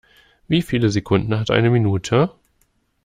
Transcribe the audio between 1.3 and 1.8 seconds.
hat eine